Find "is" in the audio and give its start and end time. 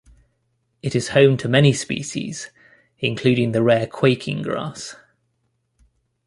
0.95-1.09